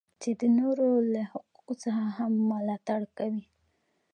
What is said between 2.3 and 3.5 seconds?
ملاتړ کوي.